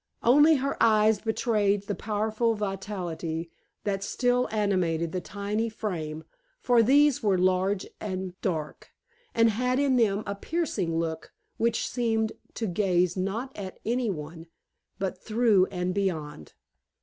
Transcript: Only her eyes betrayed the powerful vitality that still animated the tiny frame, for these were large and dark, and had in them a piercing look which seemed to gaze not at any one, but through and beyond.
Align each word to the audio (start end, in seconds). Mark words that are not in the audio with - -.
Only 0.23 0.55
her 0.55 0.81
eyes 0.81 1.21
betrayed 1.21 1.83
the 1.83 1.93
powerful 1.93 2.55
vitality 2.55 3.51
that 3.83 4.03
still 4.03 4.47
animated 4.51 5.11
the 5.11 5.21
tiny 5.21 5.69
frame, 5.69 6.23
for 6.59 6.81
these 6.81 7.21
were 7.21 7.37
large 7.37 7.85
and 7.99 8.33
dark, 8.41 8.89
and 9.35 9.51
had 9.51 9.77
in 9.77 9.97
them 9.97 10.23
a 10.25 10.33
piercing 10.33 10.97
look 10.97 11.33
which 11.57 11.87
seemed 11.87 12.31
to 12.55 12.65
gaze 12.65 13.15
not 13.15 13.55
at 13.55 13.77
any 13.85 14.09
one, 14.09 14.47
but 14.97 15.19
through 15.19 15.67
and 15.67 15.93
beyond. 15.93 16.53